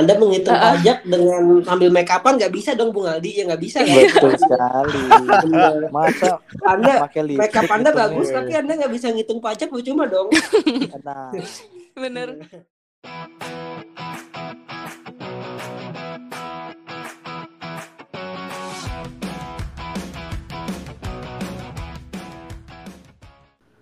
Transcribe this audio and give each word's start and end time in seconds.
Anda 0.00 0.16
menghitung 0.16 0.56
Uh-uh. 0.56 0.72
pajak 0.80 0.98
dengan 1.04 1.40
ambil 1.68 1.88
make 1.92 2.08
upan 2.08 2.32
nggak 2.40 2.52
bisa 2.56 2.72
dong 2.72 2.88
Bung 2.88 3.04
Aldi 3.04 3.30
ya 3.36 3.42
nggak 3.52 3.60
bisa 3.60 3.84
kan? 3.84 4.00
Betul 4.00 4.32
sekali. 4.40 5.00
Bener. 5.44 5.74
Masa 5.92 6.28
Anda 6.64 6.92
make 7.36 7.52
up 7.52 7.68
Anda 7.68 7.90
ngitungnya? 7.92 8.00
bagus 8.00 8.28
tapi 8.32 8.52
Anda 8.56 8.72
nggak 8.80 8.92
bisa 8.96 9.06
ngitung 9.12 9.40
pajak 9.44 9.68
percuma 9.68 10.08
dong. 10.08 10.32
Nah, 11.04 11.28
Bener. 11.92 12.28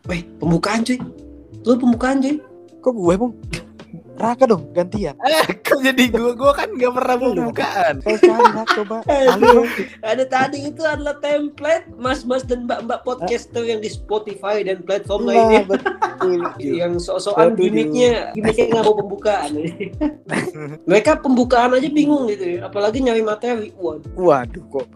Weh, 0.09 0.23
pembukaan 0.41 0.82
cuy. 0.82 0.98
Lu 1.62 1.79
pembukaan 1.79 2.19
cuy. 2.19 2.37
kok 2.79 2.95
gue 2.95 3.14
bung? 3.14 3.35
Raka 4.19 4.50
dong 4.50 4.75
gantian. 4.75 5.14
Jadi 5.86 6.02
gua 6.10 6.32
gua 6.34 6.52
kan 6.52 6.68
nggak 6.70 6.92
pernah 6.94 7.16
pembukaan. 7.16 7.94
Sekali 8.02 8.48
Raka 8.50 8.64
coba. 8.79 8.96
Ada 10.11 10.25
tadi 10.26 10.58
itu 10.66 10.82
adalah 10.82 11.16
template 11.18 11.86
mas-mas 11.94 12.43
dan 12.43 12.64
mbak-mbak 12.64 13.03
podcaster 13.03 13.62
yang 13.62 13.79
di 13.79 13.89
Spotify 13.89 14.62
dan 14.62 14.82
platform 14.82 15.26
Nah, 15.26 15.30
lainnya 15.34 15.62
betul. 15.67 15.93
yang 16.82 16.93
Setuju. 16.98 17.54
gimmicknya 17.54 18.32
gimmicknya 18.34 18.67
nggak 18.70 18.84
mau 18.84 18.96
pembukaan 18.96 19.50
mereka 20.84 21.14
pembukaan 21.14 21.75
aja 21.75 21.89
bingung 21.89 22.26
gitu 22.26 22.58
ya 22.58 22.67
apalagi 22.67 22.98
nyari 23.03 23.22
materi 23.22 23.70
waduh 23.79 24.11
Waduh 24.14 24.64
kok. 24.68 24.86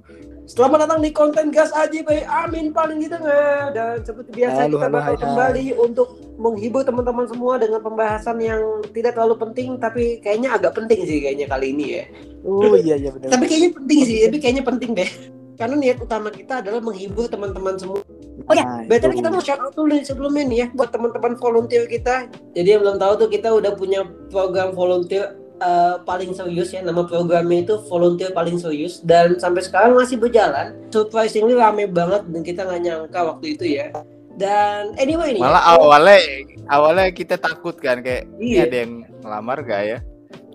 Selamat 0.42 0.84
datang 0.84 0.98
di 0.98 1.14
konten 1.14 1.55
gas 1.55 1.70
aja 1.70 2.02
by 2.02 2.27
Amin 2.27 2.74
paling 2.74 2.98
di 2.98 3.06
tengah 3.06 3.70
dan 3.70 4.02
seperti 4.02 4.42
biasa 4.42 4.66
Halo, 4.66 4.74
kita 4.74 4.87
halo, 4.91 4.96
bakal 4.98 5.15
kembali 5.23 5.66
untuk 5.78 6.09
menghibur 6.34 6.82
teman-teman 6.82 7.30
semua 7.30 7.62
dengan 7.62 7.78
pembahasan 7.78 8.42
yang 8.42 8.82
tidak 8.91 9.15
terlalu 9.15 9.38
penting 9.38 9.78
tapi 9.78 10.18
kayaknya 10.18 10.59
agak 10.59 10.74
penting 10.74 11.06
sih 11.06 11.23
kayaknya 11.23 11.46
kali 11.46 11.70
ini 11.70 11.87
ya. 11.95 12.05
Oh 12.42 12.74
iya 12.74 12.98
iya 12.98 13.15
benar. 13.15 13.38
Tapi 13.38 13.45
kayaknya 13.46 13.70
penting 13.70 13.98
sih, 14.02 14.18
tapi 14.27 14.38
kayaknya 14.42 14.65
penting 14.66 14.91
deh. 14.98 15.10
Karena 15.54 15.74
niat 15.79 15.99
utama 16.02 16.29
kita 16.34 16.59
adalah 16.59 16.82
menghibur 16.82 17.30
teman-teman 17.30 17.79
semua. 17.79 18.02
Oh 18.51 18.54
ya, 18.59 18.65
Nah, 18.66 18.82
Betul 18.90 19.15
kita 19.15 19.30
mau 19.30 19.38
shout 19.38 19.62
out 19.62 19.77
dulu 19.79 19.95
sebelumnya 20.02 20.43
nih 20.43 20.59
ya 20.59 20.66
buat 20.74 20.90
teman-teman 20.90 21.38
volunteer 21.38 21.87
kita. 21.87 22.27
Jadi 22.59 22.66
yang 22.66 22.82
belum 22.82 22.99
tahu 22.99 23.12
tuh 23.15 23.29
kita 23.30 23.46
udah 23.54 23.79
punya 23.79 24.02
program 24.27 24.74
volunteer 24.74 25.38
eh, 25.63 25.95
paling 26.02 26.35
serius 26.35 26.74
ya 26.74 26.82
nama 26.82 27.07
programnya 27.07 27.63
itu 27.63 27.79
volunteer 27.87 28.35
paling 28.35 28.59
serius 28.59 28.99
dan 29.07 29.38
sampai 29.38 29.63
sekarang 29.63 29.95
masih 29.95 30.18
berjalan. 30.18 30.74
Surprisingly 30.91 31.55
rame 31.55 31.87
banget 31.87 32.27
dan 32.27 32.43
kita 32.43 32.66
nggak 32.66 32.80
nyangka 32.82 33.21
waktu 33.23 33.46
itu 33.55 33.65
ya. 33.79 33.95
Dan 34.35 34.96
anyway 34.99 35.37
nih. 35.37 35.43
Malah 35.45 35.63
ya, 35.63 35.73
awalnya 35.77 36.18
awalnya 36.66 37.07
kita 37.13 37.37
takut 37.38 37.77
kan 37.79 38.01
kayak 38.01 38.27
ini 38.40 38.59
Iya. 38.59 38.65
ada 38.66 38.77
yang 38.83 38.93
ngelamar 39.23 39.59
gak 39.63 39.83
ya? 39.87 39.99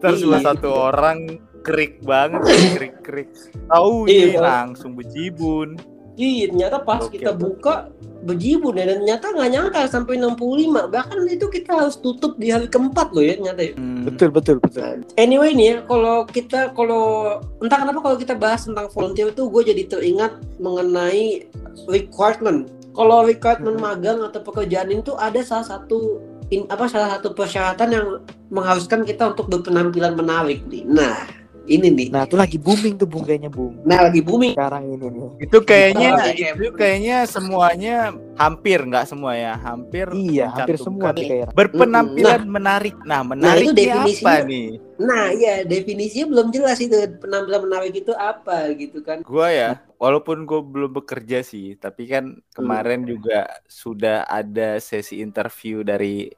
Terus 0.01 0.19
Iya. 0.25 0.37
satu 0.43 0.69
orang 0.73 1.17
krik 1.61 2.01
banget, 2.01 2.41
krik 2.75 2.95
krik. 3.05 3.29
Tahu 3.69 4.09
Iya. 4.09 4.33
ini 4.33 4.37
langsung 4.41 4.91
bejibun. 4.97 5.77
Iya, 6.17 6.49
ternyata 6.49 6.81
pas 6.81 7.05
Gokil 7.05 7.13
kita 7.21 7.31
buka 7.37 7.93
bejibun 8.25 8.75
ya 8.75 8.89
dan 8.89 9.05
ternyata 9.05 9.29
nggak 9.29 9.51
nyangka 9.53 9.81
sampai 9.87 10.17
65 10.17 10.89
bahkan 10.89 11.17
itu 11.29 11.45
kita 11.47 11.71
harus 11.77 11.95
tutup 12.01 12.35
di 12.41 12.49
hari 12.49 12.65
keempat 12.65 13.13
loh 13.13 13.23
ya 13.23 13.37
ternyata 13.37 13.61
ya. 13.61 13.73
Hmm. 13.77 14.03
Betul 14.09 14.29
betul 14.33 14.57
betul. 14.57 15.05
Anyway 15.21 15.53
nih 15.53 15.67
ya, 15.69 15.75
kalau 15.85 16.25
kita 16.25 16.73
kalau 16.73 17.37
entah 17.61 17.79
kenapa 17.85 17.99
kalau 18.01 18.17
kita 18.17 18.33
bahas 18.33 18.65
tentang 18.65 18.89
volunteer 18.89 19.29
itu 19.29 19.45
gue 19.45 19.61
jadi 19.69 19.83
teringat 19.85 20.33
mengenai 20.57 21.45
requirement. 21.85 22.65
Kalau 22.97 23.29
requirement 23.29 23.77
magang 23.77 24.25
atau 24.25 24.41
pekerjaan 24.41 24.89
itu 24.89 25.13
ada 25.21 25.37
salah 25.45 25.77
satu 25.77 26.17
in, 26.49 26.65
apa 26.73 26.89
salah 26.89 27.21
satu 27.21 27.37
persyaratan 27.37 27.89
yang 27.93 28.07
mengharuskan 28.49 29.05
kita 29.05 29.37
untuk 29.37 29.53
berpenampilan 29.53 30.17
menarik 30.17 30.65
nih. 30.65 30.81
Nah, 30.87 31.29
ini 31.67 31.87
nih. 31.91 32.07
Nah 32.09 32.23
itu 32.23 32.39
lagi 32.39 32.55
booming 32.55 32.95
tuh 32.95 33.05
bung 33.05 33.27
kayaknya 33.27 33.51
bung. 33.51 33.75
Nah, 33.83 34.07
lagi 34.07 34.23
booming. 34.23 34.55
Sekarang 34.55 34.83
ini 34.87 35.05
nih. 35.11 35.29
Itu 35.43 35.57
kayaknya 35.61 36.09
Oh, 36.17 36.31
iya. 36.31 36.49
itu 36.55 36.71
kayaknya 36.73 37.17
semuanya 37.27 37.95
hampir 38.39 38.79
nggak 38.87 39.05
semua 39.05 39.35
ya, 39.35 39.53
hampir 39.59 40.07
Iya 40.15 40.47
hampir 40.55 40.79
semua 40.79 41.11
nih 41.11 41.27
kayak. 41.27 41.47
berpenampilan 41.51 42.41
menarik. 42.47 42.95
Nah, 43.03 43.21
menarik 43.27 43.67
apa 43.67 43.75
definisinya. 43.75 44.39
nih? 44.47 44.67
Nah, 44.97 45.25
ya 45.35 45.55
definisinya 45.67 46.25
belum 46.31 46.47
jelas 46.55 46.79
itu 46.81 46.95
penampilan 47.21 47.61
menarik 47.67 47.93
itu 47.93 48.13
apa 48.15 48.71
gitu 48.73 49.03
kan. 49.05 49.21
Gua 49.27 49.51
ya, 49.51 49.69
walaupun 50.01 50.47
gue 50.47 50.61
belum 50.63 50.95
bekerja 51.03 51.43
sih, 51.45 51.75
tapi 51.77 52.07
kan 52.09 52.39
kemarin 52.55 53.03
juga 53.05 53.45
sudah 53.67 54.25
ada 54.25 54.79
sesi 54.81 55.19
interview 55.21 55.83
dari 55.83 56.31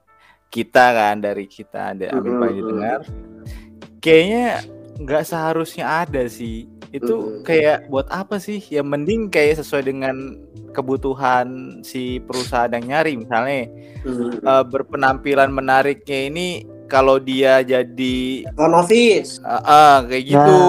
kita 0.49 0.85
kan, 0.91 1.21
dari 1.21 1.45
kita 1.45 1.93
ada 1.93 2.17
Amin. 2.17 2.35
Panji 2.41 2.61
dengar. 2.65 2.99
Kayaknya 4.01 4.47
nggak 4.99 5.23
seharusnya 5.23 6.05
ada 6.05 6.27
sih. 6.27 6.67
Itu 6.91 7.41
kayak 7.47 7.87
buat 7.87 8.11
apa 8.11 8.37
sih? 8.37 8.59
Ya 8.67 8.83
mending 8.83 9.31
kayak 9.31 9.63
sesuai 9.63 9.87
dengan 9.87 10.35
kebutuhan 10.75 11.79
si 11.81 12.19
perusahaan 12.19 12.69
yang 12.75 12.85
nyari. 12.85 13.13
Misalnya 13.15 13.71
eh, 14.35 14.63
berpenampilan 14.67 15.49
menariknya 15.49 16.19
ini 16.27 16.47
kalau 16.89 17.21
dia 17.21 17.61
jadi 17.63 18.49
office. 18.57 19.39
Ah, 19.45 19.61
ah, 19.63 19.95
kayak 20.03 20.25
gitu. 20.25 20.59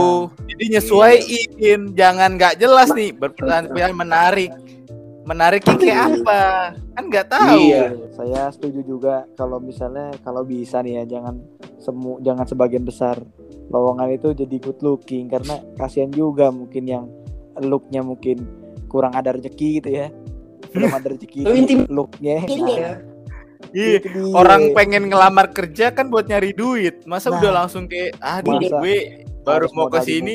Jadi 0.53 0.65
nyesuaiin, 0.77 1.81
jangan 1.97 2.37
nggak 2.37 2.61
jelas 2.61 2.93
nih 2.93 3.11
berpenampilan 3.17 3.97
menarik. 3.97 4.53
Menariknya 5.25 5.77
kayak 5.81 6.01
apa? 6.21 6.43
Kan 6.95 7.05
nggak 7.09 7.27
tahu. 7.33 7.61
Iya. 7.73 7.85
Saya 8.13 8.43
setuju 8.53 8.81
juga 8.85 9.25
kalau 9.35 9.57
misalnya 9.57 10.13
kalau 10.21 10.45
bisa 10.45 10.85
nih 10.85 11.03
ya 11.03 11.19
jangan 11.19 11.41
semu 11.81 12.21
jangan 12.21 12.45
sebagian 12.45 12.85
besar 12.85 13.17
lowongan 13.71 14.11
itu 14.11 14.35
jadi 14.35 14.57
good 14.59 14.81
looking 14.81 15.27
karena 15.27 15.59
kasihan 15.75 16.11
juga 16.11 16.51
mungkin 16.51 16.85
yang 16.85 17.05
looknya 17.57 18.03
mungkin 18.03 18.43
kurang 18.87 19.15
ada 19.15 19.31
rezeki 19.31 19.81
gitu 19.81 19.91
ya 19.93 20.11
belum 20.69 20.91
ada 20.93 21.07
rezeki 21.09 21.47
intim- 21.49 21.87
looknya 21.89 22.45
Iya. 22.45 22.59
nah, 22.91 22.99
Iya. 23.71 24.01
Orang 24.33 24.73
pengen 24.73 25.07
ngelamar 25.07 25.53
kerja 25.53 25.93
kan 25.93 26.09
buat 26.09 26.27
nyari 26.27 26.51
duit. 26.51 27.05
Masa 27.05 27.29
Nah. 27.29 27.39
udah 27.39 27.53
langsung 27.55 27.87
kayak 27.87 28.17
aduh 28.19 28.57
Masa 28.57 28.81
gue 28.81 28.97
baru 29.39 29.67
mau 29.71 29.87
ke 29.87 30.01
sini. 30.01 30.35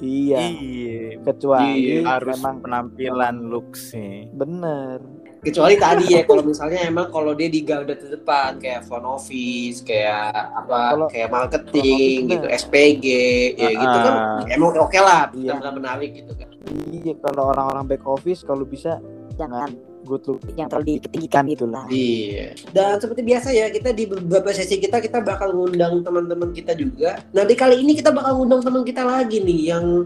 iya 0.00 0.38
Iya. 0.42 1.20
kecuali 1.22 2.00
Iya, 2.00 2.08
Harus 2.08 2.34
memang 2.34 2.56
penampilan 2.58 3.36
looks 3.46 3.92
nih. 3.92 4.26
bener 4.32 4.98
Kecuali 5.44 5.76
tadi 5.76 6.04
ya 6.08 6.24
kalau 6.24 6.40
misalnya 6.40 6.80
emang 6.82 7.08
kalau 7.08 7.32
dia 7.32 7.46
di 7.46 7.60
garda 7.60 7.92
terdepan 7.92 8.56
kayak 8.56 8.82
front 8.82 9.04
office, 9.04 9.78
kayak 9.80 10.32
apa 10.32 10.78
Kalau- 10.90 11.10
kayak 11.12 11.28
marketing 11.28 12.18
gitu. 12.26 12.46
SPG 12.48 13.06
ya 13.54 13.70
gitu 13.70 13.96
kan 14.00 14.14
Ah. 14.40 14.48
emang 14.48 14.72
oke 14.74 14.96
lah, 14.96 15.28
Iya. 15.30 15.60
benar 15.60 15.72
menarik 15.74 16.10
gitu 16.14 16.32
kan. 16.32 16.48
iya 16.90 17.12
kalau 17.20 17.52
orang-orang 17.52 17.84
back 17.86 18.04
office 18.04 18.40
kalau 18.40 18.64
bisa 18.64 18.96
jangan 19.36 19.68
good 20.04 20.22
look 20.28 20.40
yang 20.54 20.68
terlalu 20.68 21.00
ditinggikan 21.00 21.48
gitu 21.48 21.64
lah. 21.64 21.84
Iya. 21.88 22.52
Dan 22.70 23.00
seperti 23.00 23.24
biasa 23.24 23.48
ya, 23.50 23.66
kita 23.68 23.90
di 23.90 24.04
beberapa 24.04 24.52
sesi 24.52 24.76
kita 24.76 25.00
kita 25.00 25.18
bakal 25.18 25.50
ngundang 25.50 26.04
teman-teman 26.04 26.52
kita 26.52 26.76
juga. 26.76 27.18
Nah, 27.32 27.42
di 27.42 27.56
kali 27.56 27.80
ini 27.80 27.96
kita 27.96 28.12
bakal 28.12 28.38
ngundang 28.38 28.60
teman 28.60 28.84
kita 28.84 29.02
lagi 29.02 29.40
nih 29.40 29.72
yang 29.72 30.04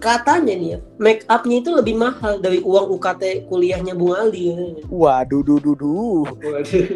katanya 0.00 0.52
nih 0.52 0.68
ya, 0.74 0.78
make 0.98 1.22
up-nya 1.26 1.60
itu 1.60 1.70
lebih 1.70 1.94
mahal 1.94 2.36
dari 2.36 2.60
uang 2.60 2.92
UKT 2.92 3.48
kuliahnya 3.48 3.94
Bung 3.94 4.12
Aldi. 4.12 4.42
katanya. 4.50 4.82
waduh 4.86 5.40
duh 5.40 5.56
duh 5.56 5.72
duh 5.74 6.24
Waduh. 6.28 6.86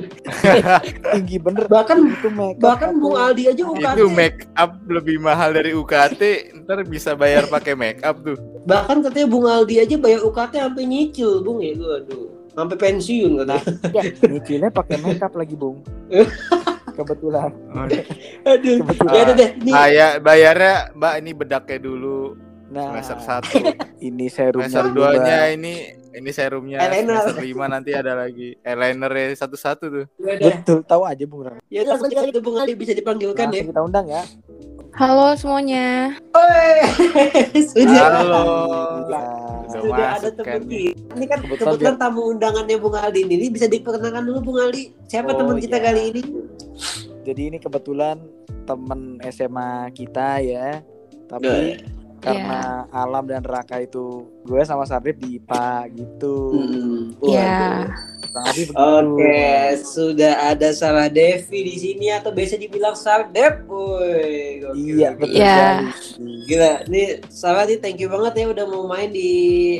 tinggi 1.14 1.36
bener 1.38 1.64
Bahkan 1.68 1.96
itu 2.04 2.28
make 2.28 2.58
up 2.58 2.64
bahkan. 2.64 2.90
Bung 2.98 3.16
Aldi 3.16 3.42
aja 3.48 3.62
UKT. 3.64 3.96
Itu 3.96 4.08
make 4.08 4.44
up 4.54 4.76
lebih 4.84 5.16
mahal 5.18 5.52
dari 5.52 5.72
UKT, 5.72 6.20
ntar 6.64 6.84
bisa 6.84 7.14
bayar 7.14 7.46
pakai 7.46 7.72
make 7.72 8.00
up 8.02 8.20
tuh. 8.20 8.36
Bahkan 8.64 9.00
katanya 9.04 9.28
Bung 9.28 9.46
Aldi 9.46 9.74
aja 9.80 9.96
bayar 9.96 10.20
UKT 10.20 10.52
sampai 10.58 10.84
nyicil, 10.84 11.40
Bung 11.40 11.60
ya. 11.60 11.72
Aduh. 11.74 12.28
Sampai 12.58 12.74
pensiun 12.74 13.30
katanya. 13.38 14.02
nyicilnya 14.26 14.70
pakai 14.74 14.98
make 14.98 15.22
up 15.22 15.30
lagi 15.38 15.54
bung 15.54 15.78
kebetulan 16.98 17.54
Aduh. 17.70 18.02
kebetulan 18.82 19.14
Ya 19.14 19.22
deh, 19.30 19.50
ini 19.62 19.70
bayarnya 20.18 20.90
Mbak 20.98 21.14
ini 21.22 21.30
bedaknya 21.30 21.78
dulu 21.78 22.34
nah 22.68 23.00
semester 23.00 23.16
satu. 23.22 23.56
ini 24.10 24.26
serumnya 24.28 24.68
Semester 24.68 24.92
duanya 24.92 25.48
ini 25.48 25.88
ini 26.12 26.30
serumnya 26.34 26.82
Eyeliner. 26.82 27.24
semester 27.24 27.40
lima 27.40 27.64
nanti 27.64 27.90
ada 27.94 28.12
lagi 28.12 28.58
eyeliner 28.60 29.08
satu-satu 29.32 29.84
tuh. 29.88 30.04
ya 30.20 30.58
betul 30.58 30.82
tahu 30.84 31.06
aja 31.06 31.24
bung 31.24 31.46
Ram. 31.46 31.56
Ya 31.70 31.86
seperti 31.86 32.28
itu 32.28 32.40
Bung 32.42 32.58
Aldi 32.58 32.74
bisa 32.74 32.92
dipanggilkan 32.92 33.48
ya. 33.48 33.62
langsung 33.62 33.70
kita 33.70 33.80
undang 33.80 34.06
ya 34.10 34.22
Halo 34.98 35.30
semuanya. 35.38 36.10
Oi. 36.34 36.74
Sudah. 37.70 38.18
Halo. 38.18 38.42
Iya. 39.06 39.22
Udah 39.68 39.78
Sudah 39.78 40.08
ada 40.18 40.28
teman 40.32 40.46
kan 40.48 40.60
kita. 40.66 41.14
Ini 41.14 41.24
kan 41.24 41.38
Kebetulan 41.40 41.70
kebetulan 41.70 41.96
tamu 41.96 42.20
undangannya 42.28 42.76
Bung 42.76 42.96
Aldi 42.96 43.20
ini. 43.22 43.34
Ini 43.36 43.46
bisa 43.48 43.66
diperkenalkan 43.66 44.26
dulu 44.26 44.38
Bung 44.42 44.58
Aldi. 44.58 44.90
Siapa 45.06 45.30
Oh, 45.30 45.38
teman 45.38 45.56
kita 45.56 45.78
iya. 45.78 45.84
kali 45.86 46.02
ini? 46.10 46.22
jadi 47.20 47.52
ini 47.52 47.60
kebetulan 47.60 48.16
temen 48.64 49.20
SMA 49.28 49.92
kita 49.92 50.40
ya 50.40 50.80
tapi 51.28 51.76
Iya. 51.76 51.84
karena 52.24 52.60
Alam 52.88 53.28
dan 53.28 53.44
Raka 53.44 53.78
itu 53.78 54.24
gue 54.42 54.62
sama 54.64 54.88
Sarip 54.88 55.20
di 55.20 55.36
IPA 55.36 55.92
gitu. 55.92 56.36
Iya. 57.20 57.84
Kurang 57.84 57.84
lebih 57.84 58.07
Oke, 58.74 59.40
sudah 59.82 60.52
ada 60.52 60.68
Sarah 60.70 61.08
Devi 61.08 61.64
di 61.64 61.76
sini 61.76 62.06
atau 62.08 62.30
biasa 62.30 62.54
dibilang 62.54 62.92
Sardep. 62.92 63.64
Gokil, 63.64 64.74
Iya, 64.74 65.08
betul 65.16 65.34
Iya. 65.34 65.56
sekali. 65.88 66.44
Gila, 66.44 66.72
nih 66.86 67.06
Sarah 67.28 67.64
nih 67.64 67.78
thank 67.78 67.98
you 67.98 68.08
banget 68.08 68.32
ya 68.36 68.46
udah 68.48 68.64
mau 68.66 68.84
main 68.84 69.08
di 69.08 69.30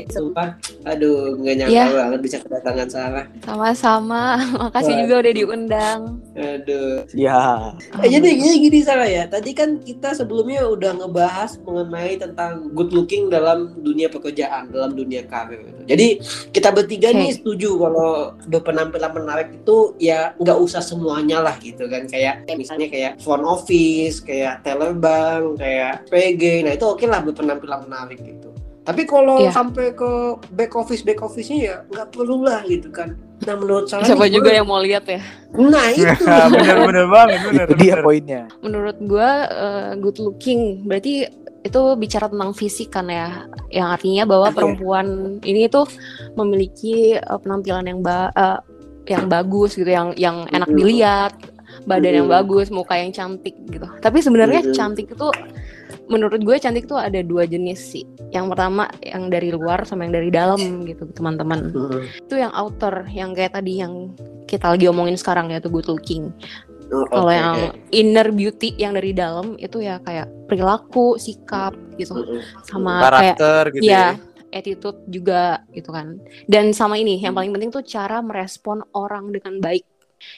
Sumpah. 0.09 0.57
Aduh, 0.85 1.37
nggak 1.37 1.55
nyangka 1.61 1.75
Iya. 1.75 1.85
banget 1.93 2.21
bisa 2.21 2.37
kedatangan 2.41 2.89
Sarah. 2.89 3.25
Sama-sama. 3.45 4.23
Makasih 4.63 4.95
juga 5.05 5.15
udah 5.21 5.33
diundang. 5.35 6.01
Aduh. 6.35 7.05
Ya. 7.13 7.73
Eh, 8.01 8.09
jadi 8.09 8.29
gini, 8.29 8.57
gini 8.65 8.79
Sarah 8.81 9.09
ya. 9.09 9.25
Tadi 9.27 9.51
kan 9.53 9.79
kita 9.79 10.15
sebelumnya 10.15 10.65
udah 10.65 10.97
ngebahas 10.97 11.61
mengenai 11.61 12.17
tentang 12.17 12.73
good 12.73 12.91
looking 12.93 13.29
dalam 13.29 13.77
dunia 13.79 14.09
pekerjaan, 14.09 14.73
dalam 14.73 14.95
dunia 14.95 15.25
karir. 15.25 15.61
Jadi 15.85 16.21
kita 16.51 16.69
bertiga 16.71 17.11
Oke. 17.11 17.19
nih 17.19 17.31
setuju 17.35 17.71
kalau 17.79 18.38
berpenampilan 18.45 19.11
menarik 19.13 19.49
itu 19.53 19.77
ya 19.97 20.33
nggak 20.35 20.55
usah 20.57 20.79
semuanya 20.79 21.41
lah 21.41 21.57
gitu 21.57 21.85
kan. 21.85 22.05
Kayak 22.05 22.45
kayak 22.45 22.59
misalnya 22.59 22.87
kayak 22.87 23.13
front 23.19 23.43
office, 23.43 24.21
kayak 24.21 24.63
teller 24.63 24.93
bank, 24.93 25.57
kayak 25.57 26.07
PG. 26.07 26.43
Nah 26.63 26.73
itu 26.73 26.85
oke 26.85 27.03
lah 27.03 27.21
berpenampilan 27.21 27.85
menarik 27.85 28.21
gitu. 28.21 28.55
Tapi 28.81 29.05
kalau 29.05 29.37
Iya. 29.39 29.53
sampai 29.53 29.93
ke 29.93 30.11
back 30.49 30.73
office 30.73 31.03
back 31.03 31.21
office-nya 31.21 31.59
ya 31.59 31.75
nggak 31.85 32.09
perlu 32.09 32.41
lah 32.41 32.65
gitu 32.65 32.89
kan. 32.89 33.13
Nah 33.39 33.55
menurut 33.55 33.85
saya 33.85 34.01
Siapa 34.03 34.25
nih, 34.25 34.35
juga 34.35 34.49
gua- 34.49 34.57
yang 34.57 34.67
mau 34.67 34.81
lihat 34.81 35.05
ya? 35.05 35.21
Nah 35.53 35.87
itu. 35.93 36.25
bener-bener 36.25 37.07
banget, 37.07 37.39
bener, 37.45 37.67
Itu 37.67 37.77
dia 37.77 37.95
poinnya. 38.01 38.43
Menurut 38.59 38.97
gua 39.03 39.31
eh, 39.45 39.91
good 39.95 40.17
looking 40.19 40.85
berarti 40.85 41.29
itu 41.67 41.83
bicara 41.99 42.31
tentang 42.31 42.55
fisik 42.55 42.95
kan 42.95 43.11
ya. 43.11 43.47
Yang 43.69 43.89
artinya 43.99 44.25
bahwa 44.25 44.49
Iya. 44.49 44.57
perempuan 44.57 45.07
ini 45.43 45.67
tuh 45.67 45.87
memiliki 46.39 47.19
eh, 47.19 47.39
penampilan 47.41 47.85
yang 47.87 48.01
ba 48.01 48.31
eh, 48.33 48.61
yang 49.09 49.27
bagus 49.27 49.75
gitu, 49.75 49.89
yang 49.89 50.13
yang 50.21 50.45
enak 50.53 50.69
dilihat, 50.69 51.33
badan 51.89 52.25
yang 52.25 52.29
bagus, 52.29 52.69
muka 52.69 52.97
yang 52.97 53.13
cantik 53.13 53.57
gitu. 53.73 53.89
Tapi 54.05 54.21
sebenarnya 54.21 54.61
cantik 54.77 55.09
itu 55.09 55.29
menurut 56.09 56.41
gue 56.41 56.57
cantik 56.61 56.89
tuh 56.89 57.01
ada 57.01 57.21
dua 57.25 57.45
jenis 57.45 57.81
sih. 57.97 58.05
Yang 58.33 58.53
pertama 58.53 58.89
yang 59.01 59.33
dari 59.33 59.49
luar 59.53 59.85
sama 59.89 60.05
yang 60.09 60.15
dari 60.17 60.29
dalam 60.33 60.85
gitu 60.85 61.09
teman-teman. 61.13 61.73
Hmm. 61.73 62.05
Itu 62.05 62.37
yang 62.37 62.53
outer, 62.53 63.09
yang 63.13 63.33
kayak 63.33 63.57
tadi 63.57 63.81
yang 63.81 64.13
kita 64.49 64.73
lagi 64.73 64.89
omongin 64.89 65.17
sekarang 65.17 65.53
ya 65.53 65.61
tuh 65.61 65.73
good 65.73 65.89
looking. 65.89 66.33
Oh, 66.89 67.05
Kalau 67.05 67.33
yang 67.33 67.57
inner 67.93 68.33
beauty 68.33 68.73
yang 68.77 68.97
dari 68.97 69.13
dalam 69.13 69.61
itu 69.61 69.85
ya 69.85 70.01
kayak 70.01 70.49
perilaku, 70.49 71.21
sikap 71.21 71.77
gitu, 71.97 72.17
sama 72.65 73.13
kayak 73.13 73.37
Karakter 73.37 73.63
gitu 73.77 73.85
ya 73.85 74.17
ya. 74.17 74.25
attitude 74.49 74.97
juga 75.07 75.61
gitu 75.71 75.93
kan. 75.93 76.17
Dan 76.49 76.73
sama 76.73 76.97
ini 76.97 77.21
yang 77.21 77.37
paling 77.37 77.53
penting 77.53 77.69
tuh 77.69 77.85
cara 77.85 78.25
merespon 78.25 78.81
orang 78.97 79.29
dengan 79.33 79.61
baik. 79.61 79.85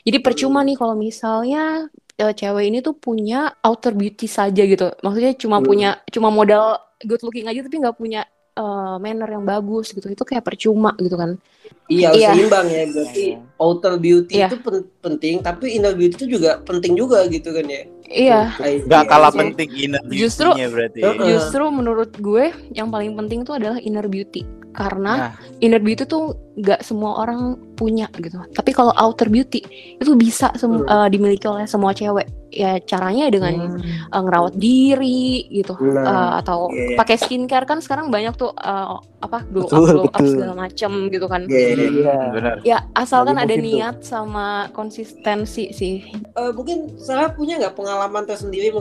Jadi 0.03 0.19
percuma 0.21 0.61
nih 0.67 0.77
kalau 0.77 0.99
misalnya 0.99 1.87
eh, 2.19 2.35
cewek 2.35 2.65
ini 2.69 2.79
tuh 2.83 2.99
punya 2.99 3.55
outer 3.63 3.95
beauty 3.95 4.27
saja 4.27 4.63
gitu. 4.67 4.91
Maksudnya 5.01 5.33
cuma 5.39 5.63
Hmm. 5.63 5.67
punya 5.67 5.91
cuma 6.11 6.29
modal 6.29 6.77
good 7.07 7.23
looking 7.23 7.47
aja 7.49 7.63
tapi 7.63 7.81
nggak 7.81 7.97
punya 7.97 8.27
eh, 8.61 8.97
manner 9.01 9.29
yang 9.31 9.43
bagus 9.43 9.91
gitu. 9.91 10.07
Itu 10.07 10.23
kayak 10.23 10.45
percuma 10.45 10.93
gitu 10.97 11.17
kan. 11.17 11.41
Iya, 11.89 12.13
harus 12.13 12.21
Iya. 12.23 12.31
seimbang 12.37 12.67
ya. 12.69 12.83
Berarti 12.87 13.25
outer 13.57 13.95
beauty 13.97 14.35
Iya. 14.37 14.47
itu 14.47 14.57
pen- 14.61 14.89
penting, 15.01 15.35
tapi 15.41 15.65
inner 15.73 15.95
beauty 15.95 16.15
itu 16.15 16.27
juga 16.31 16.61
penting 16.61 16.93
juga 16.95 17.25
gitu 17.27 17.51
kan 17.51 17.65
ya. 17.65 17.83
Iya. 18.07 18.41
See, 18.55 18.87
Nggak 18.87 19.05
kalah 19.07 19.33
penting 19.33 19.69
inner 19.73 20.03
Justru- 20.07 20.51
beauty-nya 20.53 20.69
berarti. 20.69 21.01
Justru 21.27 21.65
menurut 21.71 22.11
gue 22.13 22.45
yang 22.71 22.91
paling 22.91 23.15
penting 23.15 23.43
tuh 23.43 23.57
adalah 23.57 23.79
inner 23.79 24.05
beauty 24.05 24.43
karena 24.71 25.13
Nah. 25.29 25.31
inner 25.59 25.79
beauty 25.79 26.05
tuh 26.05 26.33
nggak 26.53 26.81
semua 26.81 27.19
orang 27.19 27.41
punya 27.75 28.07
gitu. 28.15 28.37
Tapi 28.49 28.71
kalau 28.71 28.93
outer 28.93 29.27
beauty 29.27 29.65
itu 29.97 30.13
bisa 30.15 30.53
sem- 30.55 30.71
Hmm. 30.77 30.87
eh, 30.87 31.09
dimiliki 31.09 31.45
oleh 31.45 31.65
semua 31.65 31.91
cewek. 31.91 32.29
Ya 32.51 32.77
caranya 32.81 33.31
dengan 33.31 33.73
Hmm. 33.73 33.83
eh, 34.11 34.21
ngerawat 34.21 34.55
diri 34.55 35.23
gitu 35.49 35.79
Nah, 35.79 36.03
Eh, 36.03 36.33
atau 36.41 36.67
iya. 36.69 36.95
pakai 36.95 37.17
skincare 37.17 37.63
kan 37.65 37.79
sekarang 37.79 38.11
banyak 38.11 38.35
tuh 38.35 38.51
eh, 38.53 38.89
apa 39.21 39.39
glow 39.45 39.65
up 39.65 39.71
Betul, 39.71 39.87
glow 39.89 40.07
up 40.09 40.19
segala 40.21 40.55
macem 40.59 40.93
gitu 41.09 41.27
kan. 41.27 41.43
Iya, 41.47 41.59
iya. 41.71 41.89
Iya. 41.89 42.17
Benar. 42.31 42.57
Ya 42.63 42.79
asalkan 42.93 43.35
Lagi 43.35 43.47
ada 43.47 43.55
tuh. 43.55 43.63
niat 43.65 43.97
sama 44.01 44.47
konsistensi 44.71 45.71
sih. 45.71 46.03
Eh, 46.13 46.51
mungkin 46.53 46.95
Sarah 46.97 47.31
punya 47.31 47.57
nggak 47.57 47.75
pengalaman 47.75 48.27
tersendiri? 48.27 48.75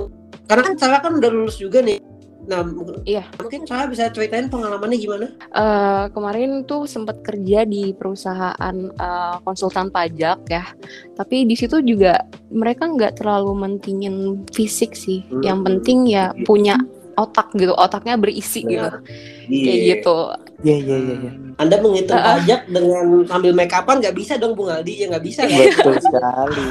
Karena 0.44 0.62
kan 0.64 0.76
Sarah 0.76 1.00
kan 1.00 1.14
udah 1.16 1.30
lulus 1.30 1.56
juga 1.56 1.80
nih. 1.80 2.02
Nah, 2.50 2.66
Iya. 3.06 3.30
mungkin 3.38 3.62
Sarah 3.70 3.86
bisa 3.86 4.10
ceritain 4.10 4.50
pengalamannya 4.50 4.98
gimana? 4.98 5.26
Eh, 5.54 6.06
kemarin 6.10 6.66
tuh 6.66 6.90
sempat 6.90 7.22
kerja 7.22 7.62
di 7.64 7.94
perusahaan 7.94 8.76
eh, 8.90 9.36
konsultan 9.46 9.94
pajak 9.94 10.50
ya, 10.50 10.66
tapi 11.14 11.46
di 11.46 11.54
situ 11.54 11.78
juga 11.86 12.26
mereka 12.50 12.90
nggak 12.90 13.22
terlalu 13.22 13.54
mentingin 13.54 14.44
fisik 14.50 14.98
sih. 14.98 15.22
Hmm. 15.30 15.46
Yang 15.46 15.60
penting 15.62 16.00
ya 16.10 16.34
punya 16.44 16.76
otak 17.20 17.52
gitu, 17.54 17.74
otaknya 17.74 18.16
berisi 18.16 18.64
gitu, 18.64 18.88
kayak 19.46 19.80
gitu. 19.92 20.18
Iya, 20.60 20.76
iya, 20.78 20.98
iya, 20.98 21.16
iya. 21.18 21.32
Anda 21.56 21.80
menghitung 21.80 22.16
Ah. 22.16 22.36
pajak 22.36 22.68
dengan 22.68 23.04
ambil 23.28 23.52
make 23.52 23.72
upan 23.72 24.00
nggak 24.00 24.12
bisa 24.12 24.36
dong 24.36 24.56
Bung 24.56 24.68
Aldi, 24.68 24.94
ya 24.96 25.06
nggak 25.08 25.24
bisa 25.24 25.44
kan? 25.44 25.56
Betul 25.56 25.96
sekali. 26.00 26.62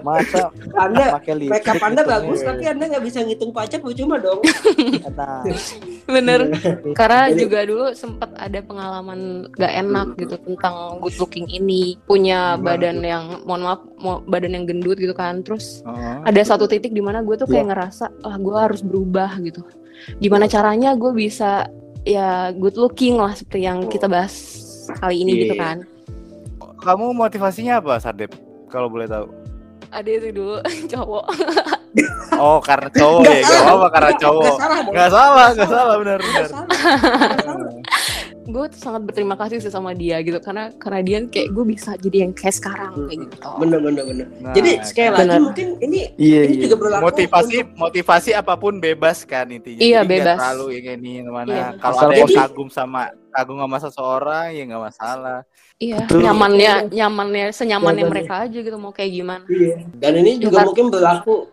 Masa 0.00 0.40
Anda 0.76 1.04
make 1.40 1.68
up 1.68 1.76
Anda 1.78 2.02
gitu, 2.02 2.10
bagus, 2.10 2.38
ya? 2.38 2.46
tapi 2.46 2.62
Anda 2.64 2.84
nggak 2.88 3.04
bisa 3.04 3.18
ngitung 3.20 3.52
pajak 3.52 3.80
percuma 3.80 4.16
dong. 4.16 4.40
Nah, 5.12 5.44
Bener. 6.06 6.40
Karena 6.94 7.28
Jadi- 7.28 7.40
juga 7.42 7.58
dulu 7.64 7.84
sempat 7.92 8.32
ada 8.34 8.60
pengalaman 8.60 9.20
gak 9.52 9.72
enak 9.74 10.08
gitu 10.16 10.36
tentang 10.38 10.74
good 10.98 11.16
looking 11.16 11.44
ini, 11.46 12.00
punya 12.02 12.56
Hmm. 12.56 12.64
badan 12.64 12.96
yang, 13.00 13.24
mohon 13.44 13.62
maaf, 13.62 13.80
mo- 13.96 14.22
badan 14.22 14.52
yang 14.52 14.64
gendut 14.64 14.96
gitu 14.96 15.12
kan, 15.12 15.40
terus 15.40 15.84
Oh. 15.84 15.92
ada 16.24 16.40
satu 16.40 16.64
titik 16.64 16.92
di 16.92 17.00
mana 17.00 17.20
gue 17.20 17.36
tuh 17.36 17.44
kayak 17.44 17.68
ngerasa 17.68 18.08
ah 18.22 18.36
gue 18.36 18.56
harus 18.56 18.80
berubah 18.80 19.36
gitu 19.38 19.57
gimana 20.16 20.44
caranya 20.44 20.94
gue 20.94 21.10
bisa 21.10 21.66
ya 22.02 22.28
good 22.52 22.74
looking 22.74 23.14
lah 23.14 23.32
seperti 23.32 23.62
yang 23.62 23.84
kita 23.84 24.06
bahas 24.06 24.34
kali 24.96 25.20
ini 25.20 25.32
gitu 25.42 25.54
Iya. 25.54 25.62
kan 25.64 25.78
Kamu 26.78 27.10
motivasinya 27.10 27.82
apa, 27.82 27.98
Sadep? 27.98 28.30
Kalau 28.68 28.86
boleh 28.86 29.04
tahu. 29.04 29.26
ada 29.88 30.06
itu 30.06 30.30
dulu 30.30 30.62
cowok 30.92 31.24
Oh, 32.36 32.60
karena 32.60 32.86
cowok 32.88 33.24
ya. 33.24 33.40
Gak 33.42 33.66
apa 33.66 33.86
karena 33.90 34.12
cowok. 34.14 34.44
Nggak 34.46 34.60
salah 34.60 34.78
dong. 34.78 34.94
Gak 34.94 35.10
salah, 35.10 35.46
gak 35.50 35.68
salah 35.68 35.94
benar 35.98 36.18
Nggak 36.20 36.46
benar. 36.46 37.47
Gue 38.48 38.64
tuh 38.72 38.80
sangat 38.80 39.04
berterima 39.04 39.36
kasih 39.36 39.60
sih 39.60 39.68
sama 39.68 39.92
dia 39.92 40.16
gitu 40.24 40.40
karena 40.40 40.72
karena 40.80 41.00
dia 41.04 41.18
kayak 41.28 41.52
gue 41.52 41.64
bisa 41.68 42.00
jadi 42.00 42.24
yang 42.24 42.32
kayak 42.32 42.56
sekarang 42.56 42.96
kayak 43.04 43.28
gitu 43.28 43.36
Bener 43.60 43.78
bener 43.78 44.02
bener. 44.02 44.26
Nah, 44.40 44.56
Jadi 44.56 44.70
sekali 44.80 45.08
lagi 45.12 45.20
Bener. 45.28 45.40
mungkin 45.44 45.68
ini 45.78 46.00
iya, 46.16 46.40
ini 46.48 46.54
iya. 46.56 46.62
juga 46.64 46.74
berlaku 46.80 47.02
motivasi 47.04 47.56
untuk- 47.60 47.76
motivasi 47.76 48.30
apa 48.32 48.54
pun 48.56 48.80
bebas 48.80 49.22
kan 49.22 49.44
intinya. 49.46 49.80
Iya, 49.84 50.00
Jadi 50.00 50.10
bebas. 50.16 50.38
terlalu 50.40 50.66
yang 50.80 50.86
ini 50.96 51.12
mana. 51.28 51.52
Iya. 51.52 51.66
Kalau 51.76 51.98
ada 52.00 52.14
yang 52.16 52.30
kagum 52.32 52.68
sama 52.72 53.02
kagum 53.28 53.58
sama 53.60 53.76
seseorang 53.78 54.46
ya 54.50 54.62
nggak 54.64 54.82
masalah. 54.88 55.38
iya 55.78 55.98
Betul. 56.02 56.20
nyamannya 56.26 56.72
nyamannya 56.90 57.44
senyamannya 57.52 58.02
Nyamannya. 58.02 58.10
mereka 58.10 58.34
aja 58.48 58.58
gitu 58.58 58.76
mau 58.76 58.90
kayak 58.90 59.12
gimana 59.14 59.44
Iya. 59.46 59.76
Dan 59.94 60.12
ini 60.18 60.30
juga 60.40 60.64
mungkin 60.64 60.88
berlaku 60.88 61.46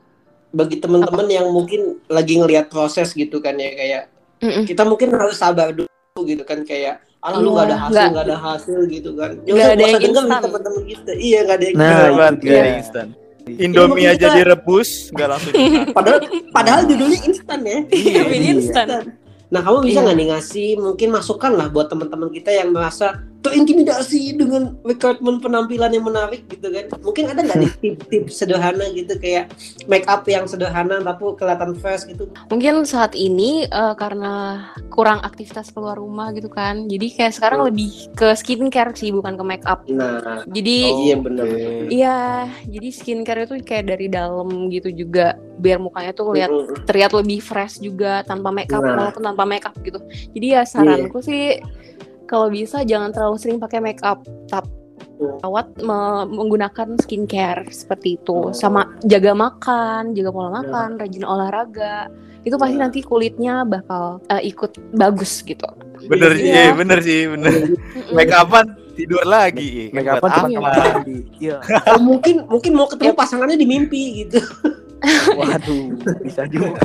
bagi 0.49 0.79
teman-teman 0.79 1.27
yang 1.27 1.45
mungkin 1.51 1.99
lagi 2.07 2.39
ngelihat 2.39 2.71
proses 2.71 3.11
gitu 3.11 3.37
kan 3.37 3.53
ya 3.53 3.69
kayak 3.69 4.03
Mm-mm. 4.41 4.63
kita 4.63 4.81
mungkin 4.81 5.11
harus 5.11 5.35
sabar 5.37 5.69
dulu 5.69 5.85
gitu 6.17 6.47
kan 6.47 6.63
kayak 6.63 7.03
ah 7.19 7.35
lu 7.35 7.43
Iya, 7.43 7.51
nggak 7.51 7.65
ada 7.67 7.75
hasil 7.75 7.91
nggak- 7.91 8.07
nggak 8.07 8.25
ada 8.25 8.37
hasil 8.39 8.79
gitu 8.87 9.09
kan 9.13 9.31
ya 9.35 9.51
nggak 9.51 9.59
usah 9.59 9.67
ada 9.67 9.83
yang 9.83 9.99
instan. 9.99 10.39
teman-teman 10.39 10.83
kita 10.87 11.11
iya 11.19 11.39
nggak 11.43 11.57
ada 11.57 11.65
yang 11.65 11.75
Nah, 11.75 11.83
instan. 11.83 11.99
banget, 12.07 12.31
itu 12.31 12.39
nggak 12.39 12.55
ada 12.55 12.63
dia. 12.63 12.79
instan. 12.79 13.07
Indomie 13.45 14.07
aja 14.07 14.15
kita- 14.21 14.35
direbus 14.37 14.89
nggak 15.11 15.27
langsung 15.27 15.51
dimakan. 15.53 15.91
padahal 15.97 16.19
padahal 16.49 16.81
judulnya 16.87 17.19
instan 17.21 17.59
ya 17.61 17.77
Iya, 17.91 18.21
iya. 18.31 18.47
instan. 18.49 18.87
Nah, 19.45 19.61
kamu 19.61 19.77
bisa 19.83 19.91
Iya. 19.91 20.03
nggak 20.05 20.15
nih 20.15 20.27
ngasih 20.31 20.69
mungkin 20.79 21.09
masukan 21.11 21.51
lah 21.51 21.67
buat 21.67 21.87
teman-teman 21.87 22.29
kita 22.31 22.51
yang 22.53 22.69
merasa 22.71 23.07
terintimidasi 23.45 24.33
dengan 24.33 24.73
requirement 24.81 25.37
penampilan 25.37 25.89
yang 25.89 26.03
menarik 26.03 26.41
gitu 26.49 26.67
kan? 26.67 26.89
Mungkin 26.99 27.29
ada 27.29 27.39
nggak 27.39 27.57
nih 27.57 27.71
tips-tips 27.77 28.33
sederhana 28.35 28.89
gitu 28.91 29.13
kayak 29.15 29.53
make 29.85 30.05
up 30.05 30.25
yang 30.25 30.43
sederhana 30.43 30.97
tapi 30.99 31.21
kelihatan 31.35 31.71
fresh 31.75 32.03
gitu? 32.05 32.25
mungkin 32.47 32.81
saat 32.83 33.13
ini 33.13 33.65
eh, 33.65 33.93
karena 33.95 34.65
kurang 34.89 35.19
aktivitas 35.19 35.69
keluar 35.69 35.95
rumah 35.95 36.31
gitu 36.31 36.47
kan 36.47 36.87
jadi 36.87 37.07
kayak 37.11 37.33
sekarang 37.33 37.57
Hmm. 37.57 37.69
lebih 37.69 37.89
ke 38.13 38.31
skincare 38.33 38.91
sih 38.93 39.09
bukan 39.09 39.35
ke 39.35 39.43
make 39.43 39.65
up 39.65 39.83
Nah, 39.85 40.41
jadi 40.47 40.77
iya 41.03 41.15
benar. 41.15 41.45
Iya, 41.85 42.17
jadi 42.65 42.89
skincare 42.89 43.43
itu 43.43 43.61
kayak 43.61 43.85
dari 43.87 44.07
dalam 44.07 44.47
gitu 44.67 44.89
juga, 44.89 45.35
biar 45.55 45.77
mukanya 45.77 46.11
tuh 46.11 46.31
lihat 46.31 46.49
Mm-mm. 46.49 46.83
terlihat 46.83 47.11
lebih 47.11 47.39
fresh 47.39 47.77
juga 47.77 48.23
tanpa 48.23 48.49
makeup 48.49 48.79
Nah. 48.79 48.95
walaupun 48.97 49.23
tanpa 49.23 49.43
makeup 49.43 49.75
gitu. 49.81 49.99
Jadi 50.31 50.47
ya 50.47 50.63
saranku 50.63 51.19
sih 51.19 51.59
kalau 52.25 52.49
bisa 52.49 52.81
jangan 52.81 53.09
terlalu 53.09 53.37
sering 53.37 53.57
pakai 53.57 53.79
makeup, 53.79 54.21
tapi 54.45 54.69
Hmm. 55.15 55.39
rawat 55.39 55.79
me- 55.79 56.27
menggunakan 56.27 56.99
skincare 56.99 57.63
seperti 57.69 58.19
itu, 58.19 58.51
Oh. 58.51 58.51
sama 58.51 58.99
jaga 59.01 59.31
makan, 59.31 60.11
jaga 60.11 60.27
pola 60.27 60.49
makan, 60.53 60.99
rajin 60.99 61.23
olahraga. 61.23 62.11
Itu 62.43 62.59
pasti 62.59 62.75
Nah. 62.75 62.87
nanti 62.87 62.99
kulitnya 62.99 63.63
bakal 63.63 64.19
eh, 64.27 64.43
ikut 64.45 64.75
bagus 64.91 65.39
gitu. 65.41 65.63
Bener 66.11 66.35
sih, 66.35 66.51
Iya. 66.51 66.51
iya, 66.51 66.71
bener 66.75 66.99
sih, 66.99 67.19
bener. 67.31 67.47
Mm-mm. 67.47 68.11
Make 68.11 68.35
upan 68.35 68.65
tidur 68.91 69.23
lagi. 69.23 69.87
make 69.91 70.07
upan 70.07 70.51
mandi 70.51 71.15
iya 71.39 71.59
Oh, 71.91 71.99
mungkin 71.99 72.43
mungkin 72.47 72.71
mau 72.75 72.87
ketemu 72.87 73.15
pasangannya 73.15 73.55
di 73.55 73.67
mimpi 73.67 74.23
gitu. 74.23 74.39
waduh 75.33 75.91
bisa 76.19 76.47
juga 76.47 76.79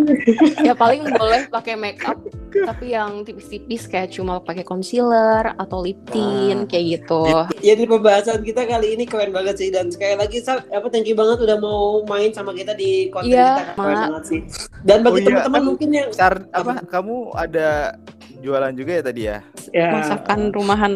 ya 0.66 0.72
paling 0.72 1.04
boleh 1.10 1.46
pakai 1.46 1.74
make 1.74 2.02
up 2.02 2.16
tapi 2.50 2.90
yang 2.90 3.22
tipis-tipis 3.22 3.86
kayak 3.86 4.10
cuma 4.10 4.36
pakai 4.36 4.60
concealer 4.60 5.56
atau 5.56 5.80
lip 5.80 5.96
tint 6.08 6.32
Nah. 6.54 6.66
kayak 6.66 6.84
gitu. 7.00 7.22
Ya 7.58 7.72
di 7.72 7.84
pembahasan 7.84 8.40
kita 8.40 8.62
kali 8.62 8.92
ini 8.92 9.04
keren 9.04 9.30
banget 9.30 9.56
sih 9.56 9.68
dan 9.68 9.88
sekali 9.88 10.14
lagi 10.14 10.38
Sal, 10.38 10.60
apa 10.66 10.84
thank 10.86 11.04
you 11.04 11.14
banget 11.14 11.40
udah 11.40 11.56
mau 11.56 11.80
main 12.04 12.28
sama 12.28 12.52
kita 12.52 12.72
di 12.72 13.08
konten 13.08 13.32
Iya, 13.32 13.56
kita 13.56 13.64
keren 13.74 13.96
banget 14.04 14.24
sih. 14.26 14.40
Dan 14.82 14.98
bagi 15.00 15.12
Oh 15.12 15.18
iya, 15.18 15.26
teman-teman 15.32 15.52
kan- 15.54 15.64
mungkin 15.64 15.88
yang 15.90 16.08
Sar, 16.10 16.34
apa 16.50 16.72
kamu 16.84 17.16
ada 17.32 17.96
jualan 18.38 18.72
juga 18.74 18.92
ya 18.92 19.02
tadi 19.02 19.22
ya? 19.24 19.38
Ya, 19.72 19.88
Masakan 19.90 20.52
rumahan. 20.52 20.92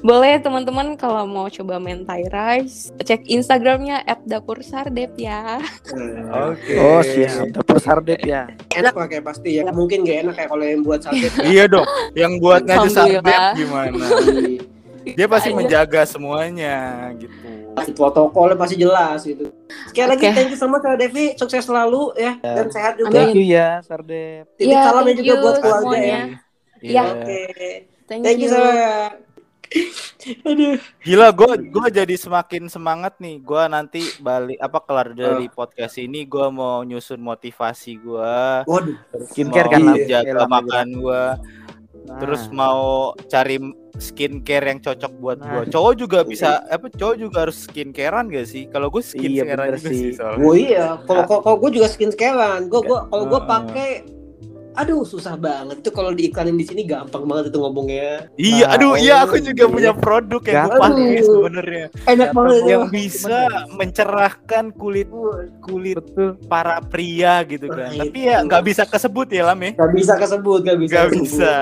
Boleh 0.00 0.40
teman-teman 0.40 0.96
kalau 0.96 1.28
mau 1.28 1.46
coba 1.52 1.76
mentai 1.78 2.24
rice, 2.26 2.90
cek 3.04 3.28
Instagramnya 3.28 4.02
@dapursardep 4.24 5.12
ya. 5.20 5.60
Oke. 6.48 6.74
oh 6.80 7.00
siap 7.04 7.52
dapur 7.52 7.78
sardep 7.78 8.20
ya 8.24 8.48
enak 8.74 8.94
lah 8.96 9.06
kayak 9.06 9.24
pasti 9.24 9.60
ya. 9.60 9.70
Mungkin 9.70 10.02
gak 10.02 10.18
enak 10.26 10.34
kayak 10.34 10.50
kalau 10.50 10.64
yang 10.64 10.82
buat 10.82 11.00
sate. 11.04 11.28
Iya 11.52 11.64
dong. 11.70 11.86
Yang 12.16 12.32
buat 12.42 12.60
ngadu 12.66 12.88
sardep 12.90 13.24
gimana? 13.54 14.06
Dia 15.04 15.28
pasti 15.28 15.52
Aja. 15.52 15.56
menjaga 15.60 16.00
semuanya 16.08 16.76
gitu. 17.20 17.36
pasti 17.76 17.90
protokolnya 17.92 18.56
pasti 18.56 18.78
jelas 18.80 19.20
gitu. 19.26 19.50
Sekali 19.90 20.06
lagi 20.14 20.24
Oke. 20.24 20.32
thank 20.32 20.50
you 20.54 20.58
so 20.58 20.70
much 20.70 20.80
Kak 20.80 20.94
Devi, 20.96 21.34
sukses 21.36 21.66
selalu 21.66 22.14
ya 22.16 22.38
dan 22.40 22.70
sehat 22.72 22.96
juga. 22.96 23.12
Thank 23.12 23.36
you 23.36 23.44
ya 23.44 23.82
sardep 23.84 24.46
Titip 24.56 24.72
Iya, 24.72 24.80
salamnya 24.88 25.14
juga 25.18 25.32
buat 25.42 25.56
keluarga 25.60 25.82
semuanya. 25.84 26.06
ya. 26.08 26.24
Iya. 26.80 27.02
Oke. 27.18 27.42
Thank, 28.04 28.20
Thank 28.22 28.40
you 28.44 28.52
you. 28.52 28.60
Aduh. 30.46 30.76
Gila, 31.02 31.28
gue 31.32 31.50
gue 31.66 31.86
jadi 31.90 32.14
semakin 32.14 32.68
semangat 32.68 33.18
nih. 33.18 33.40
Gue 33.40 33.64
nanti 33.66 34.04
balik 34.20 34.60
apa 34.60 34.78
kelar 34.80 35.08
dari 35.12 35.48
podcast 35.48 35.96
ini, 35.96 36.24
gue 36.24 36.46
mau 36.48 36.80
nyusun 36.80 37.18
motivasi 37.18 37.98
gue. 37.98 38.36
Waduh. 38.64 38.96
skincare 39.26 39.68
kan 39.68 39.82
Lam? 39.82 39.96
jaga 40.04 40.44
makan 40.46 40.86
gue. 40.94 41.22
Nah, 42.04 42.20
Terus 42.20 42.52
mau 42.52 43.12
cari 43.26 43.56
skincare 43.96 44.68
yang 44.68 44.78
cocok 44.78 45.12
buat 45.16 45.38
Nah. 45.40 45.48
gue. 45.50 45.72
Cowok 45.72 45.92
juga 45.96 46.18
bisa, 46.22 46.60
apa 46.68 46.92
cowok 46.92 47.16
juga 47.16 47.48
harus 47.48 47.64
skincarean 47.64 48.28
gak 48.28 48.44
sih? 48.44 48.68
Kalau 48.68 48.92
gue 48.92 49.00
Iya, 49.00 49.10
skincarean 49.10 49.58
bener 49.72 49.80
juga 49.80 49.88
sih. 49.90 50.12
sih. 50.12 50.20
Oh 50.38 50.52
iya, 50.54 51.00
kalau 51.08 51.24
kalau- 51.24 51.42
kalau 51.42 51.56
gue 51.58 51.70
juga 51.72 51.88
skin 51.88 52.12
scarean. 52.12 52.68
Gue 52.68 52.84
gua 52.84 53.08
kalau 53.08 53.24
gue 53.26 53.40
Ah. 53.40 53.48
pakai 53.48 53.90
aduh 54.74 55.02
susah 55.02 55.34
banget 55.34 55.78
itu 55.78 55.90
kalau 55.90 56.10
diiklanin 56.10 56.54
di 56.54 56.66
sini 56.66 56.82
gampang 56.82 57.24
banget 57.24 57.50
itu 57.50 57.58
ngomongnya. 57.58 58.26
Iya, 58.34 58.66
Nah, 58.66 58.74
aduh, 58.74 58.92
iya 58.96 59.14
aku 59.22 59.38
juga 59.38 59.64
iya. 59.64 59.72
punya 59.72 59.92
produk 59.94 60.42
yang 60.42 60.54
gue 60.60 60.70
Gampang. 60.74 60.92
pakai 60.92 61.22
sebenarnya. 61.22 61.86
Enak 62.04 62.28
Gampang 62.28 62.44
banget 62.44 62.62
Yang 62.64 62.82
itu. 62.82 62.92
bisa 62.92 63.38
mencerahkan 63.74 64.64
kulit 64.72 65.08
kulit 65.60 65.96
betul 65.96 66.34
para 66.44 66.82
pria 66.82 67.44
gitu 67.44 67.66
kan. 67.68 67.90
Nah, 67.90 68.02
Tapi 68.02 68.18
itu. 68.18 68.28
ya 68.28 68.36
nggak 68.42 68.62
bisa 68.64 68.82
kesebut 68.84 69.28
ya 69.30 69.42
Lam 69.46 69.60
ya. 69.60 69.70
Gak 69.74 69.92
bisa 69.92 70.12
kesebut, 70.16 70.60
gak 70.62 70.78
bisa. 70.78 70.92
Gak 70.92 71.04
kesebut. 71.06 71.22
bisa. 71.22 71.54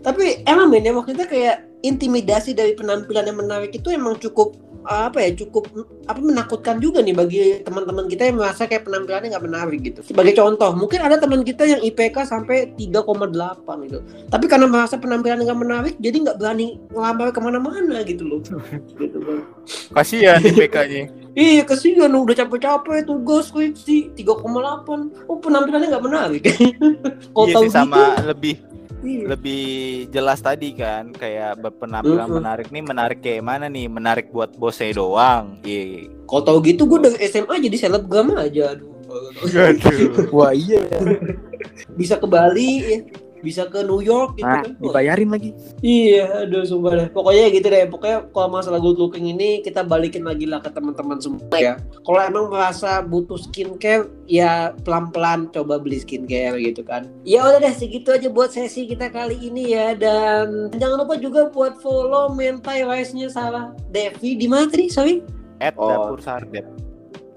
Tapi 0.00 0.24
emang 0.44 0.68
men 0.68 0.84
ya 0.84 0.92
waktu 0.92 1.12
itu 1.12 1.24
kayak 1.26 1.56
intimidasi 1.80 2.52
dari 2.52 2.72
penampilan 2.72 3.24
yang 3.24 3.38
menarik 3.38 3.72
itu 3.72 3.88
emang 3.88 4.14
cukup 4.14 4.52
apa 4.90 5.22
ya 5.22 5.30
cukup 5.38 5.70
apa 6.10 6.18
menakutkan 6.18 6.82
juga 6.82 6.98
nih 6.98 7.14
bagi 7.14 7.38
teman-teman 7.62 8.10
kita 8.10 8.26
yang 8.26 8.42
merasa 8.42 8.66
kayak 8.66 8.82
penampilannya 8.82 9.30
nggak 9.30 9.46
menarik 9.46 9.80
gitu. 9.86 10.00
Sebagai 10.02 10.34
contoh, 10.34 10.74
mungkin 10.74 10.98
ada 10.98 11.16
teman 11.16 11.46
kita 11.46 11.62
yang 11.62 11.80
IPK 11.80 12.26
sampai 12.26 12.74
3,8 12.74 13.86
gitu. 13.86 13.98
Tapi 14.26 14.44
karena 14.50 14.66
merasa 14.66 14.98
penampilan 14.98 15.46
nggak 15.46 15.60
menarik, 15.62 15.94
jadi 16.02 16.16
nggak 16.26 16.38
berani 16.42 16.82
ngelamar 16.90 17.30
ke 17.30 17.40
mana-mana 17.40 18.02
gitu 18.02 18.26
loh. 18.26 18.42
gitu 19.00 19.18
Bang. 19.22 19.46
Kasihan 19.94 20.42
IPK-nya. 20.42 21.04
Iya 21.30 21.62
kesian 21.62 22.10
udah 22.10 22.34
capek-capek 22.34 23.06
tugas 23.06 23.54
skripsi 23.54 24.18
3,8 24.18 25.30
Oh 25.30 25.38
penampilannya 25.38 25.94
nggak 25.94 26.02
menarik 26.10 26.42
Kalau 27.38 27.46
Iya 27.46 27.54
tahu 27.54 27.64
sih 27.64 27.70
sama 27.70 28.18
gitu 28.18 28.26
lebih 28.34 28.54
iya. 29.04 29.24
lebih 29.28 29.64
jelas 30.12 30.40
tadi 30.40 30.76
kan 30.76 31.12
kayak 31.12 31.60
berpenampilan 31.60 32.26
Mm-mm. 32.28 32.38
menarik 32.40 32.68
nih 32.68 32.84
menarik 32.84 33.18
kayak 33.20 33.44
mana 33.44 33.66
nih 33.66 33.86
menarik 33.88 34.26
buat 34.32 34.54
bosnya 34.56 34.94
doang 34.96 35.60
iya 35.64 36.08
Kalau 36.28 36.42
tahu 36.46 36.58
gitu 36.62 36.86
gue 36.86 36.98
dari 37.10 37.18
SMA 37.26 37.58
jadi 37.58 37.76
selebgram 37.76 38.36
aja 38.38 38.78
Aduh 38.78 39.00
Aduh. 39.42 40.30
wah 40.30 40.54
iya 40.68 40.80
Bisa 41.98 42.16
ke 42.16 42.26
Bali 42.30 42.70
ya. 42.86 42.98
Bisa 43.40 43.66
ke 43.68 43.80
New 43.82 44.04
York 44.04 44.36
gitu 44.36 44.46
nah 44.46 44.62
kan? 44.62 44.76
Dibayarin 44.78 45.30
lagi. 45.32 45.50
Iya 45.80 46.46
aduh 46.46 46.64
sumpah 46.64 46.92
deh. 46.96 47.08
Pokoknya 47.12 47.50
gitu 47.52 47.66
deh. 47.66 47.84
Pokoknya 47.88 48.18
kalau 48.30 48.48
masalah 48.52 48.78
good 48.78 49.00
looking 49.00 49.32
ini 49.32 49.64
Kita 49.64 49.82
balikin 49.84 50.24
lagi 50.24 50.44
lah 50.44 50.60
ke 50.60 50.70
teman-teman 50.70 51.18
semua 51.20 51.56
ya. 51.56 51.74
Kalau 52.04 52.20
emang 52.20 52.52
merasa 52.52 53.00
butuh 53.00 53.40
skincare 53.40 54.08
Ya 54.30 54.76
pelan-pelan 54.86 55.50
coba 55.50 55.80
beli 55.82 56.00
skincare 56.00 56.60
gitu 56.60 56.86
kan. 56.86 57.08
Ya 57.26 57.42
udah 57.42 57.58
deh 57.58 57.74
segitu 57.74 58.14
aja 58.14 58.28
buat 58.30 58.54
sesi 58.54 58.86
kita 58.86 59.10
kali 59.10 59.36
ini 59.40 59.74
ya. 59.74 59.96
Dan 59.98 60.70
jangan 60.78 61.02
lupa 61.06 61.18
juga 61.18 61.50
buat 61.50 61.80
follow 61.82 62.30
mentai 62.30 62.86
rice-nya 62.86 63.26
Sarah 63.32 63.74
Devi 63.90 64.38
di 64.38 64.46
mana 64.46 64.70
tadi? 64.70 64.86
Sorry. 64.86 65.20
At 65.60 65.76
Oh. 65.76 65.92
dapur 65.92 66.20
sardep 66.24 66.89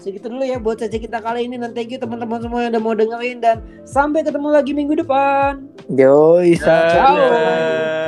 Segitu 0.04 0.28
dulu 0.28 0.44
ya 0.44 0.60
buat 0.60 0.76
sesi 0.76 1.00
kita 1.00 1.24
kali 1.24 1.48
ini 1.48 1.56
Dan 1.56 1.72
thank 1.72 1.88
you 1.88 1.96
teman-teman 1.96 2.36
semua 2.44 2.60
yang 2.60 2.76
udah 2.76 2.82
mau 2.84 2.92
dengerin 2.92 3.40
Dan 3.40 3.64
sampai 3.88 4.20
ketemu 4.20 4.52
lagi 4.52 4.76
minggu 4.76 5.00
depan 5.00 5.64
Yoi. 5.88 6.60
Ciao. 6.60 8.03